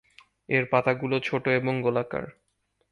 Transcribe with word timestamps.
এর 0.49 0.63
পাতাগুলো 0.71 1.15
ছোট 1.19 1.43
এবং 1.59 1.73
গোলাকার। 1.81 2.25